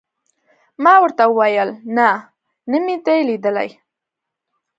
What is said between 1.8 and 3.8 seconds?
نه، نه مې دي لیدلي.